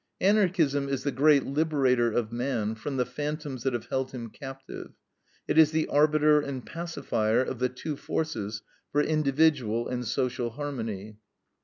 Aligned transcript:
Anarchism 0.19 0.89
is 0.89 1.03
the 1.03 1.11
great 1.11 1.45
liberator 1.45 2.11
of 2.11 2.31
man 2.31 2.73
from 2.73 2.97
the 2.97 3.05
phantoms 3.05 3.61
that 3.61 3.73
have 3.73 3.85
held 3.85 4.13
him 4.13 4.31
captive; 4.31 4.93
it 5.47 5.59
is 5.59 5.69
the 5.69 5.87
arbiter 5.89 6.41
and 6.41 6.65
pacifier 6.65 7.41
of 7.43 7.59
the 7.59 7.69
two 7.69 7.95
forces 7.95 8.63
for 8.91 9.01
individual 9.03 9.87
and 9.87 10.07
social 10.07 10.49
harmony. 10.49 11.17